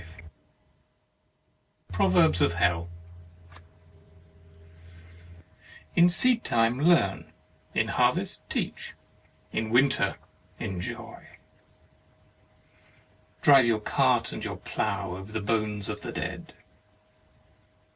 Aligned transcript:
12 1.93 1.95
HEAVEN 1.95 1.95
AND 1.95 1.95
HELL 1.95 1.95
PROVERBS 1.95 2.41
OF 2.41 2.53
HELL 2.53 2.89
In 5.95 6.09
seed 6.09 6.43
time 6.43 6.79
learn, 6.79 7.31
in 7.75 7.87
harvest 7.89 8.49
teach, 8.49 8.95
in 9.51 9.69
winter 9.69 10.15
enjoy. 10.57 11.37
Drive 13.43 13.65
your 13.67 13.79
cart 13.79 14.31
and 14.31 14.43
your 14.43 14.57
plough 14.57 15.15
over 15.17 15.31
the 15.31 15.39
bones 15.39 15.87
of 15.87 16.01
the 16.01 16.11
dead. 16.11 16.55